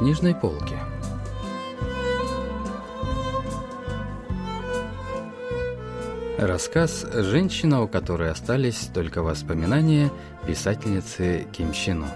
[0.00, 0.78] книжной полке.
[6.38, 10.10] Рассказ «Женщина, у которой остались только воспоминания»
[10.46, 12.06] писательницы Ким Щино.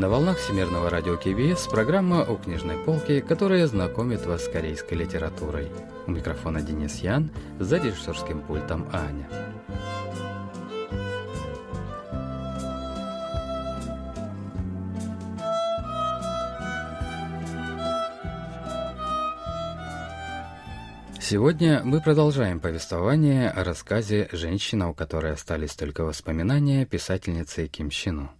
[0.00, 5.68] На волнах Всемирного радио КБС программа о книжной полке, которая знакомит вас с корейской литературой.
[6.06, 9.28] У микрофона Денис Ян, за режиссерским пультом Аня.
[21.20, 28.30] Сегодня мы продолжаем повествование о рассказе «Женщина, у которой остались только воспоминания» писательницы Ким Щину.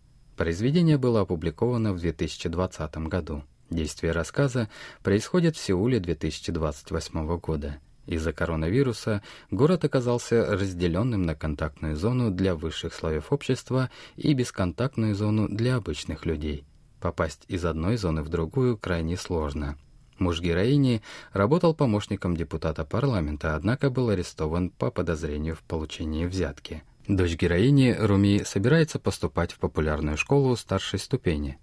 [0.41, 3.45] Произведение было опубликовано в 2020 году.
[3.69, 4.71] Действие рассказа
[5.03, 7.79] происходит в Сеуле 2028 года.
[8.07, 15.47] Из-за коронавируса город оказался разделенным на контактную зону для высших слоев общества и бесконтактную зону
[15.47, 16.65] для обычных людей.
[17.03, 19.77] Попасть из одной зоны в другую крайне сложно.
[20.19, 21.03] Муж героини
[21.35, 28.43] работал помощником депутата парламента, однако был арестован по подозрению в получении взятки– Дочь героини Руми
[28.45, 31.59] собирается поступать в популярную школу старшей ступени.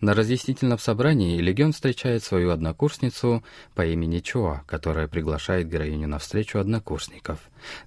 [0.00, 3.44] На разъяснительном собрании Легион встречает свою однокурсницу
[3.74, 7.38] по имени Чоа, которая приглашает героиню на встречу однокурсников.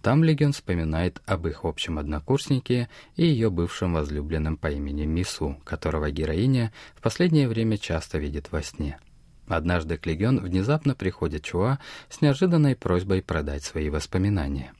[0.02, 6.12] Там Легион вспоминает об их общем однокурснике и ее бывшем возлюбленном по имени Мису, которого
[6.12, 9.00] героиня в последнее время часто видит во сне.
[9.48, 11.80] Однажды к Легион внезапно приходит Чуа
[12.10, 14.74] с неожиданной просьбой продать свои воспоминания.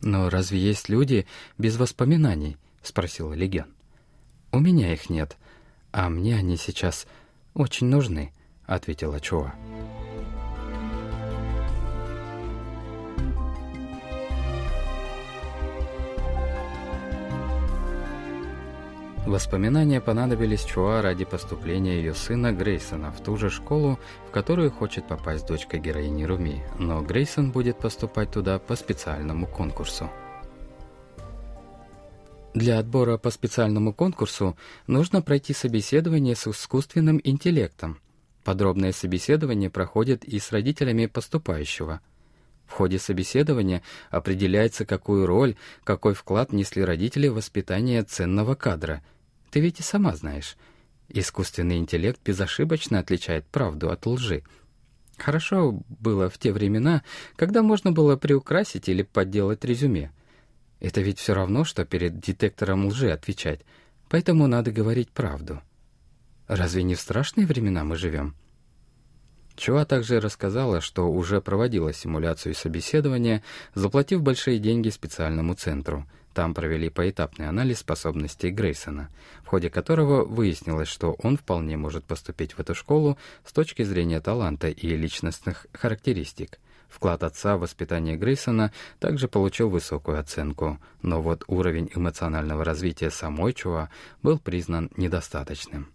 [0.00, 1.26] «Но разве есть люди
[1.58, 3.66] без воспоминаний?»— спросила Леген.
[4.52, 5.36] «У меня их нет,
[5.92, 7.06] а мне они сейчас
[7.54, 8.32] очень нужны»,—
[8.66, 9.54] ответила Чоа.
[19.26, 23.98] Воспоминания понадобились Чуа ради поступления ее сына Грейсона в ту же школу,
[24.28, 30.08] в которую хочет попасть дочка героини Руми, но Грейсон будет поступать туда по специальному конкурсу.
[32.54, 37.98] Для отбора по специальному конкурсу нужно пройти собеседование с искусственным интеллектом.
[38.44, 42.00] Подробное собеседование проходит и с родителями поступающего.
[42.64, 49.02] В ходе собеседования определяется, какую роль, какой вклад несли родители в воспитание ценного кадра–
[49.50, 50.56] ты ведь и сама знаешь.
[51.08, 54.42] Искусственный интеллект безошибочно отличает правду от лжи.
[55.18, 57.02] Хорошо было в те времена,
[57.36, 60.10] когда можно было приукрасить или подделать резюме.
[60.80, 63.60] Это ведь все равно, что перед детектором лжи отвечать,
[64.08, 65.62] поэтому надо говорить правду.
[66.48, 68.34] Разве не в страшные времена мы живем?
[69.56, 73.42] Чуа также рассказала, что уже проводила симуляцию собеседования,
[73.74, 79.08] заплатив большие деньги специальному центру— там провели поэтапный анализ способностей Грейсона,
[79.42, 84.20] в ходе которого выяснилось, что он вполне может поступить в эту школу с точки зрения
[84.20, 86.58] таланта и личностных характеристик.
[86.90, 88.70] Вклад отца в воспитание Грейсона
[89.00, 93.88] также получил высокую оценку, но вот уровень эмоционального развития самой Чуа
[94.22, 95.88] был признан недостаточным.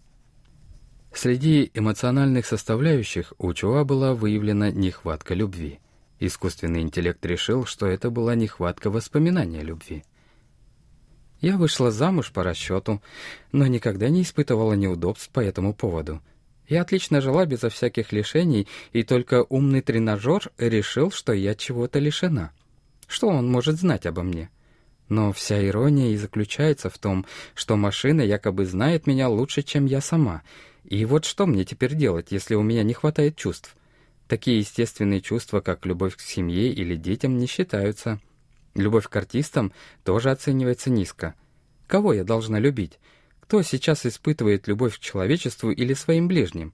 [1.14, 5.80] Среди эмоциональных составляющих у Чуа была выявлена нехватка любви.
[6.20, 10.04] Искусственный интеллект решил, что это была нехватка воспоминания любви.
[11.42, 13.02] Я вышла замуж по расчету,
[13.52, 16.22] но никогда не испытывала неудобств по этому поводу.
[16.70, 22.52] Я отлично жила безо всяких лишений, и только умный тренажер решил, что я чего-то лишена.
[23.08, 24.50] Что он может знать обо мне?
[25.10, 27.26] Но вся ирония и заключается в том,
[27.56, 30.44] что машина якобы знает меня лучше, чем я сама.
[30.86, 33.76] И вот что мне теперь делать, если у меня не хватает чувств?
[34.28, 38.22] Такие естественные чувства, как любовь к семье или детям, не считаются.
[38.76, 39.74] Любовь к артистам
[40.04, 41.36] тоже оценивается низко.
[41.88, 43.00] Кого я должна любить?
[43.40, 46.74] Кто сейчас испытывает любовь к человечеству или своим ближним?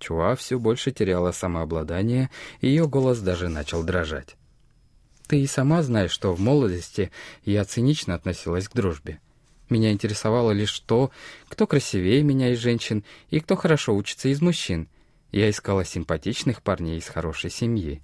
[0.00, 2.30] Чуа все больше теряла самообладание,
[2.60, 4.36] и ее голос даже начал дрожать.
[5.28, 7.10] Ты и сама знаешь, что в молодости
[7.44, 9.20] я цинично относилась к дружбе.
[9.70, 11.10] Меня интересовало лишь то,
[11.48, 14.88] кто красивее меня из женщин и кто хорошо учится из мужчин.
[15.32, 18.02] Я искала симпатичных парней из хорошей семьи.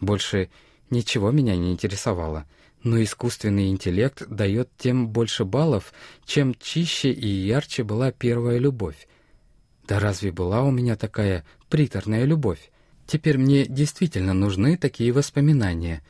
[0.00, 0.48] Больше
[0.94, 2.46] Ничего меня не интересовало,
[2.84, 5.92] но искусственный интеллект дает тем больше баллов,
[6.24, 9.08] чем чище и ярче была первая любовь.
[9.88, 12.70] Да разве была у меня такая приторная любовь?
[13.08, 16.00] Теперь мне действительно нужны такие воспоминания.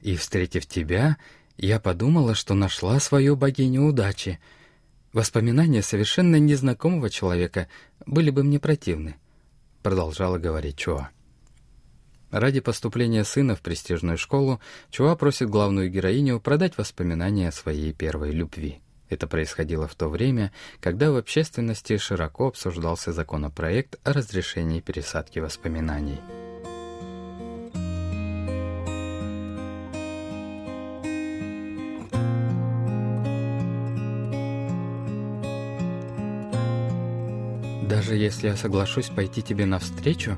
[0.00, 1.16] И, встретив тебя,
[1.56, 4.40] я подумала, что нашла свою богиню удачи.
[5.12, 7.68] Воспоминания совершенно незнакомого человека
[8.04, 9.14] были бы мне противны,
[9.84, 11.10] продолжала говорить Чоа.
[12.34, 14.60] Ради поступления сына в престижную школу
[14.90, 18.80] Чуа просит главную героиню продать воспоминания о своей первой любви.
[19.08, 20.50] Это происходило в то время,
[20.80, 26.18] когда в общественности широко обсуждался законопроект о разрешении пересадки воспоминаний.
[37.88, 40.36] Даже если я соглашусь пойти тебе навстречу,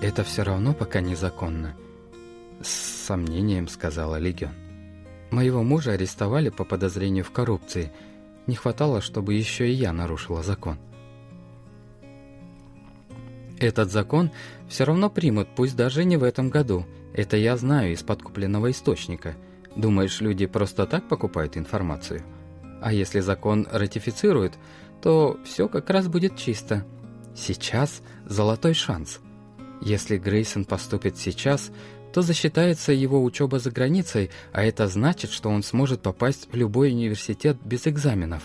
[0.00, 1.74] это все равно пока незаконно.
[2.62, 4.52] С сомнением сказала Легион.
[5.30, 7.92] Моего мужа арестовали по подозрению в коррупции.
[8.46, 10.78] Не хватало, чтобы еще и я нарушила закон.
[13.58, 14.30] Этот закон
[14.68, 16.86] все равно примут, пусть даже не в этом году.
[17.12, 19.34] Это я знаю из подкупленного источника.
[19.74, 22.22] Думаешь, люди просто так покупают информацию?
[22.80, 24.54] А если закон ратифицируют,
[25.02, 26.86] то все как раз будет чисто.
[27.34, 29.20] Сейчас золотой шанс.
[29.80, 31.70] Если Грейсон поступит сейчас,
[32.12, 36.90] то засчитается его учеба за границей, а это значит, что он сможет попасть в любой
[36.90, 38.44] университет без экзаменов.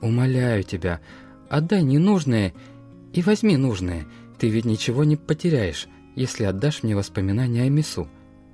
[0.00, 1.00] Умоляю тебя,
[1.48, 2.54] отдай ненужное
[3.12, 4.06] и возьми нужное.
[4.38, 8.08] Ты ведь ничего не потеряешь, если отдашь мне воспоминания о Мису»,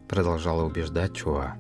[0.09, 1.57] продолжала убеждать Чуа.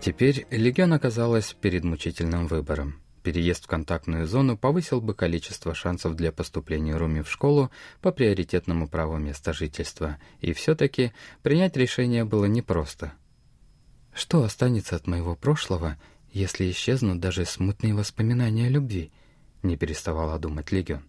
[0.00, 2.94] Теперь Легион оказалась перед мучительным выбором.
[3.22, 7.70] Переезд в контактную зону повысил бы количество шансов для поступления Руми в школу
[8.00, 11.12] по приоритетному праву места жительства, и все-таки
[11.42, 13.12] принять решение было непросто.
[14.14, 15.98] Что останется от моего прошлого,
[16.32, 19.12] если исчезнут даже смутные воспоминания о любви?
[19.62, 21.02] Не переставала думать Легион.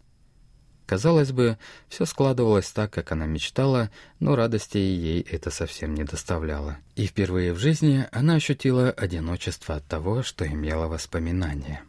[0.86, 1.58] Казалось бы,
[1.88, 6.80] все складывалось так, как она мечтала, но радости ей это совсем не доставляло.
[6.98, 11.84] И впервые в жизни она ощутила одиночество от того, что имела воспоминания.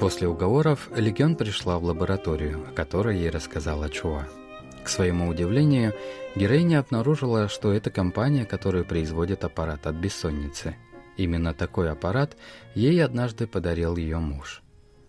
[0.00, 4.28] После уговоров Легион пришла в лабораторию, о которой ей рассказала Чуа.
[4.84, 5.92] К своему удивлению,
[6.36, 10.76] героиня обнаружила, что это компания, которая производит аппарат от бессонницы.
[11.16, 12.36] Именно такой аппарат
[12.76, 14.62] ей однажды подарил ее муж.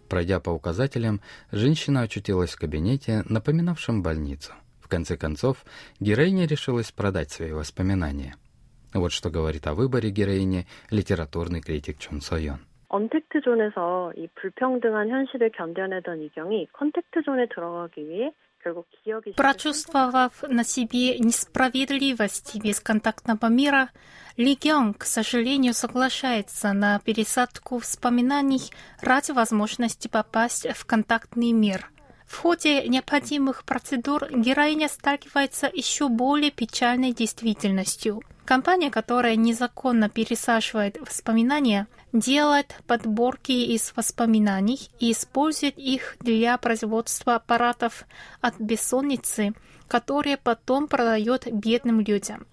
[0.10, 1.22] Пройдя по указателям,
[1.52, 4.54] женщина очутилась в кабинете, напоминавшем больницу.
[4.82, 5.66] В конце концов,
[6.00, 8.38] героиня решилась продать свои воспоминания.
[8.92, 12.62] Вот что говорит о выборе героини литературный критик Чон Сойон.
[12.89, 18.33] 언택트 존에서 이 불평등한 현실을 견뎌내던 이경이 컨택트 존에 들어가기 위해
[19.37, 23.91] Прочувствовав на себе несправедливость бесконтактного мира,
[24.39, 28.71] Легион, к сожалению, соглашается на пересадку воспоминаний
[29.03, 31.91] ради возможности попасть в контактный мир.
[32.29, 38.23] В ходе необходимых процедур героиня сталкивается еще более печальной действительностью.
[38.45, 48.05] Компания, которая незаконно пересаживает воспоминания, делает подборки из воспоминаний и использует их для производства аппаратов
[48.41, 49.53] от бессонницы,
[49.89, 52.47] которые потом продает бедным людям.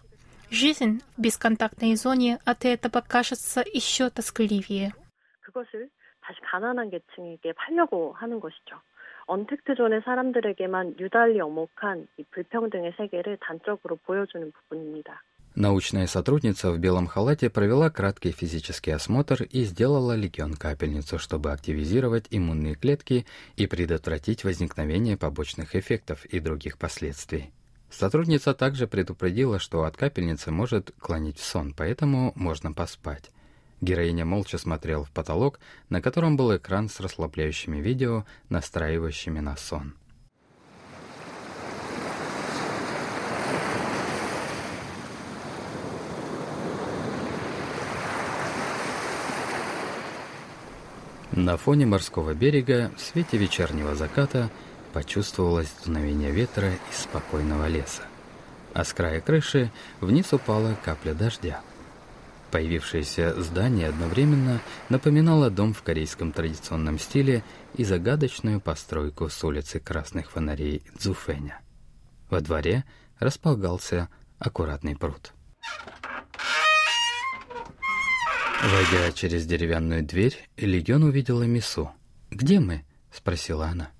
[0.49, 4.93] Жизнь в бесконтактной зоне от этого кажется еще тоскливее.
[5.41, 5.89] 그것을
[6.21, 8.81] 다시 가난한 계층에게 팔려고 하는 것이죠.
[9.27, 15.21] 언택트존의 사람들에게만 유달리 어목한 이 불평등의 세계를 단적으로 보여주는 부분입니다.
[15.53, 22.75] Научная сотрудница в белом халате провела краткий физический осмотр и сделала легион-капельницу, чтобы активизировать иммунные
[22.75, 23.25] клетки
[23.57, 27.51] и предотвратить возникновение побочных эффектов и других последствий.
[27.89, 33.29] Сотрудница также предупредила, что от капельницы может клонить в сон, поэтому можно поспать.
[33.80, 39.94] Героиня молча смотрела в потолок, на котором был экран с расслабляющими видео, настраивающими на сон.
[51.32, 54.48] На фоне морского берега в свете вечернего заката
[54.94, 58.04] почувствовалось дуновение ветра из спокойного леса.
[58.72, 61.60] А с края крыши вниз упала капля дождя.
[62.50, 67.42] Появившееся здание одновременно напоминало дом в корейском традиционном стиле
[67.74, 71.60] и загадочную постройку с улицы красных фонарей Цзуфэня.
[72.30, 72.84] Во дворе
[73.18, 75.32] располагался аккуратный пруд.
[78.62, 81.90] Войдя через деревянную дверь, Легион увидела Мису.
[82.30, 83.90] «Где мы?»— спросила она.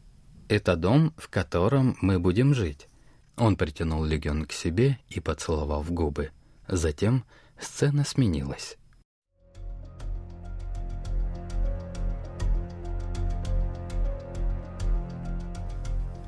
[0.48, 2.88] «Это дом, в котором мы будем жить».
[3.36, 6.30] Он притянул Легион к себе и поцеловал в губы.
[6.68, 7.24] Затем
[7.58, 8.76] Сцена сменилась.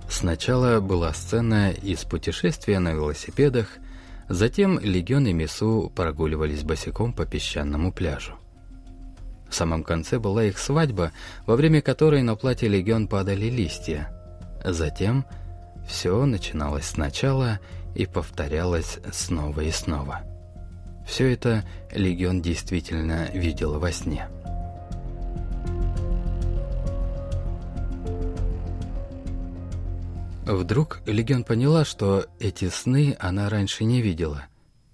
[0.09, 3.69] Сначала была сцена из путешествия на велосипедах,
[4.29, 8.33] затем Легион и Мису прогуливались босиком по песчаному пляжу.
[9.49, 11.13] В самом конце была их свадьба,
[11.47, 14.11] во время которой на платье Легион падали листья.
[14.65, 15.25] Затем
[15.87, 17.61] все начиналось сначала
[17.95, 20.23] и повторялось снова и снова.
[21.09, 24.29] Все это Легион действительно видел во сне.
[30.45, 34.47] Вдруг Легион поняла, что эти сны она раньше не видела.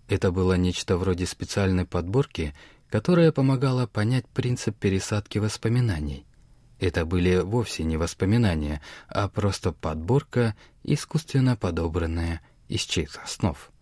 [0.08, 2.54] Это было нечто вроде специальной подборки,
[2.88, 6.26] которая помогала понять принцип пересадки воспоминаний.
[6.78, 10.54] Это были вовсе не воспоминания, а просто подборка,
[10.84, 13.72] искусственно подобранная из чьих-то снов.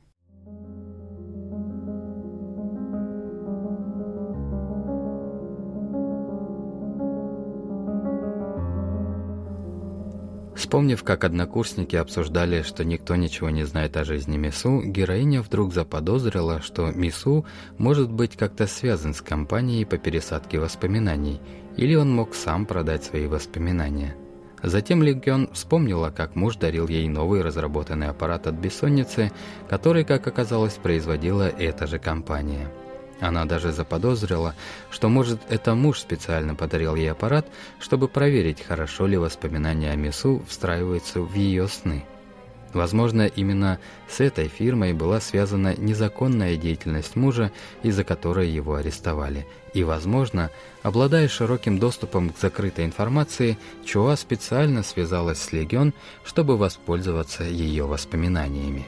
[10.72, 16.62] Вспомнив, как однокурсники обсуждали, что никто ничего не знает о жизни Мису, героиня вдруг заподозрила,
[16.62, 17.44] что Мису
[17.76, 21.42] может быть как-то связан с компанией по пересадке воспоминаний,
[21.76, 24.16] или он мог сам продать свои воспоминания.
[24.62, 29.30] Затем Легион вспомнила, как муж дарил ей новый разработанный аппарат от бессонницы,
[29.68, 32.72] который, как оказалось, производила эта же компания–
[33.22, 34.54] она даже заподозрила,
[34.90, 37.46] что, может, это муж специально подарил ей аппарат,
[37.78, 42.04] чтобы проверить, хорошо ли воспоминания о Мису встраиваются в ее сны.
[42.72, 47.52] Возможно, именно с этой фирмой была связана незаконная деятельность мужа,
[47.82, 49.46] из-за которой его арестовали.
[49.72, 50.50] И, возможно,
[50.82, 55.92] обладая широким доступом к закрытой информации, Чуа специально связалась с Легион,
[56.24, 58.84] чтобы воспользоваться ее воспоминаниями.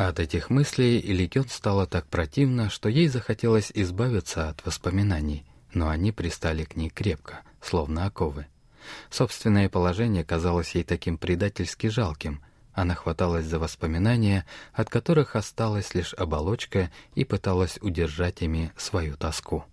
[0.00, 6.10] От этих мыслей Ликет стало так противно, что ей захотелось избавиться от воспоминаний, но они
[6.10, 8.46] пристали к ней крепко, словно оковы.
[9.10, 12.42] Собственное положение казалось ей таким предательски жалким.
[12.72, 19.66] Она хваталась за воспоминания, от которых осталась лишь оболочка, и пыталась удержать ими свою тоску.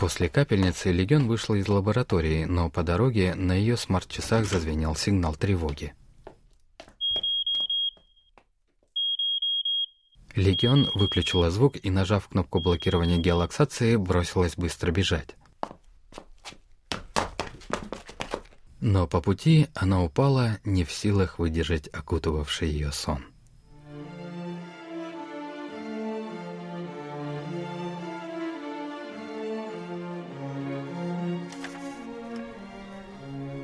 [0.00, 5.92] После капельницы Легион вышла из лаборатории, но по дороге на ее смарт-часах зазвенел сигнал тревоги.
[10.34, 15.36] Легион выключила звук и, нажав кнопку блокирования геолоксации, бросилась быстро бежать.
[18.80, 23.29] Но по пути она упала, не в силах выдержать окутывавший ее сон.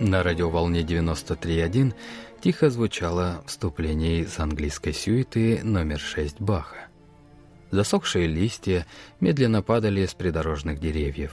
[0.00, 1.94] На радиоволне 93.1
[2.42, 6.88] тихо звучало вступление из английской сюиты номер 6 Баха.
[7.70, 8.86] Засохшие листья
[9.20, 11.32] медленно падали с придорожных деревьев.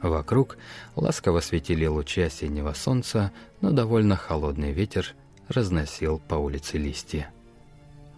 [0.00, 0.56] Вокруг
[0.96, 5.14] ласково светили лучи осеннего солнца, но довольно холодный ветер
[5.48, 7.30] разносил по улице листья.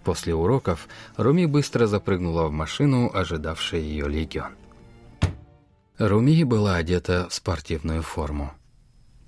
[0.04, 0.86] После уроков
[1.16, 4.52] Руми быстро запрыгнула в машину, ожидавший ее легион.
[5.98, 8.52] Руми была одета в спортивную форму.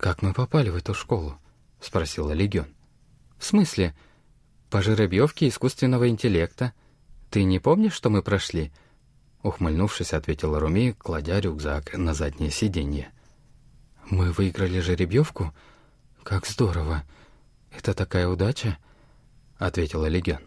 [0.04, 1.38] «Как мы попали в эту школу?»—
[1.80, 2.66] спросила Легион.
[3.38, 3.94] «В смысле?
[4.68, 6.74] По жеребьевке искусственного интеллекта.
[7.30, 8.70] Ты не помнишь, что мы прошли?»
[9.42, 13.12] Ухмыльнувшись, ответила Руми, кладя рюкзак на заднее сиденье.
[14.10, 15.54] «Мы выиграли жеребьевку?
[16.22, 17.04] Как здорово!
[17.70, 18.76] Это такая удача!»—
[19.56, 20.42] ответила Легион.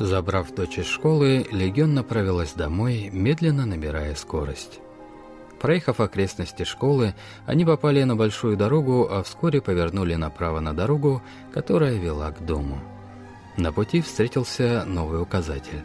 [0.00, 4.80] Забрав дочь из школы, Легион направилась домой, медленно набирая скорость.
[5.60, 7.14] Проехав окрестности школы,
[7.44, 12.80] они попали на большую дорогу, а вскоре повернули направо на дорогу, которая вела к дому.
[13.58, 15.84] На пути встретился новый указатель.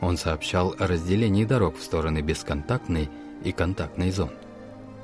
[0.00, 3.10] Он сообщал о разделении дорог в стороны бесконтактной
[3.44, 4.30] и контактной зон.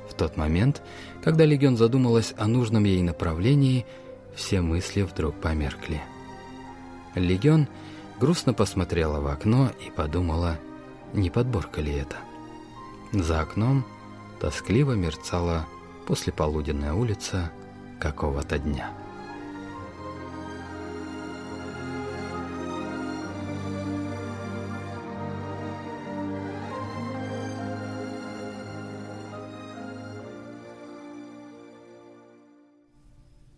[0.09, 0.81] В тот момент,
[1.23, 3.85] когда Легион задумалась о нужном ей направлении,
[4.33, 6.01] все мысли вдруг померкли.
[7.13, 7.67] Легион—
[8.19, 10.59] грустно посмотрела в окно и подумала,
[11.13, 12.17] не подборка ли это.
[13.13, 13.85] За окном
[14.39, 15.65] тоскливо мерцала
[16.05, 17.51] послеполуденная улица
[17.99, 18.91] какого-то дня.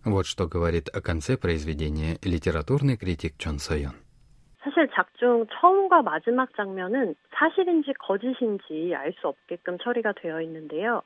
[0.05, 3.93] Вот что говорит о конце произведения литературный критик Чон Сойон.
[4.68, 11.02] 사실 작중 처음과 마지막 장면은 사실인지 거짓인지 알 수 없게끔 처리가 되어 있는데요.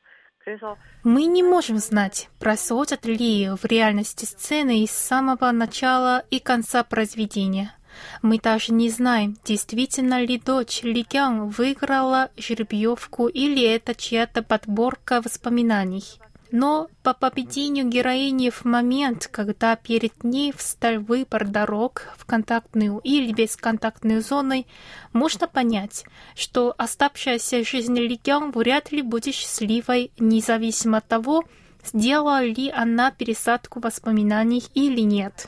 [1.05, 7.75] Мы не можем знать, происходят ли в реальности сцены из самого начала и конца произведения.
[8.23, 15.21] Мы даже не знаем, действительно ли дочь Ли Кян выиграла жеребьевку или это чья-то подборка
[15.21, 16.19] воспоминаний.
[16.56, 23.34] Но по поведению героини в момент, когда перед ней встал выбор дорог в контактную или
[23.34, 24.68] бесконтактную зоны,
[25.14, 26.06] можно понять,
[26.36, 31.44] что оставшаяся жизнь Лигян вряд ли будет счастливой, независимо от того,
[31.84, 35.48] сделала ли она пересадку воспоминаний или нет.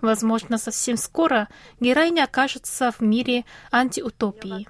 [0.00, 1.48] Возможно, совсем скоро
[1.80, 4.66] героиня окажется в мире антиутопии.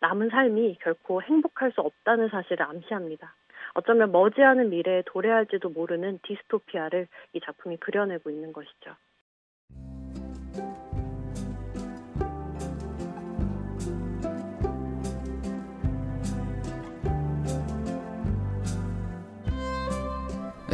[0.00, 3.34] 남은 삶이 결코 행복할 수 없다는 사실을 암시합니다.
[3.74, 8.96] 어쩌면 머지않은 미래에 도래할지도 모르는 디스토피아를 이 작품이 그려내고 있는 것이죠.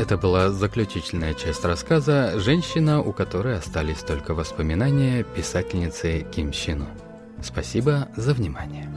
[0.00, 6.86] Это была заключительная часть рассказа «Женщина, у которой остались только воспоминания» писательницы Ким Щину.
[7.42, 8.88] Спасибо за внимание.